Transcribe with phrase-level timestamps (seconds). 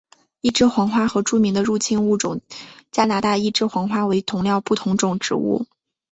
[0.41, 2.41] 一枝黄花和著名的入侵物种
[2.91, 5.67] 加拿大一枝黄花为同科不同种植物。